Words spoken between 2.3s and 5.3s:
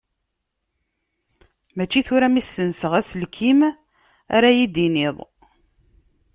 mi ssenseɣ aselkim ara yi-d-tiniḍ.